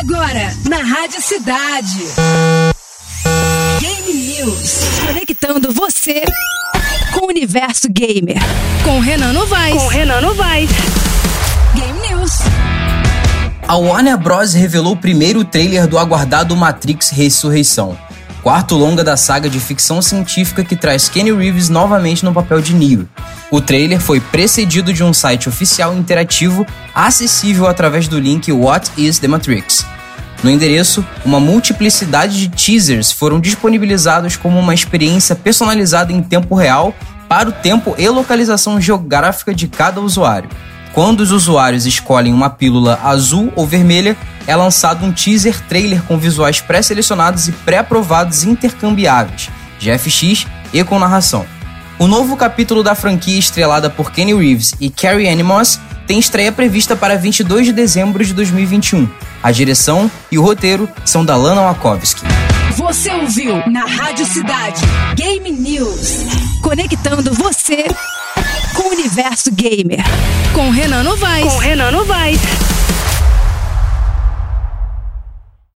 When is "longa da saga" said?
18.76-19.50